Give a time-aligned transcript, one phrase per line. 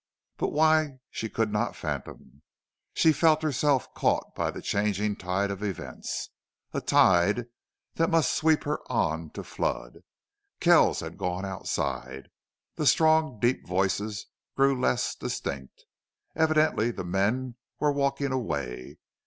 [0.37, 2.41] But why she could not fathom.
[2.95, 6.31] She felt herself caught by the changing tide of events
[6.73, 7.45] a tide
[7.93, 9.99] that must sweep her on to flood.
[10.59, 12.29] Kells had gone outside.
[12.77, 14.25] The strong, deep voices'
[14.57, 15.83] grew less distinct.
[16.35, 18.97] Evidently the men were walking away.